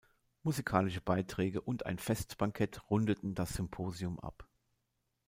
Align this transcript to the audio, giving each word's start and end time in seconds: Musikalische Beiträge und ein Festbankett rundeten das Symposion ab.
Musikalische 0.41 0.99
Beiträge 0.99 1.61
und 1.61 1.85
ein 1.85 1.99
Festbankett 1.99 2.89
rundeten 2.89 3.35
das 3.35 3.53
Symposion 3.53 4.19
ab. 4.19 4.49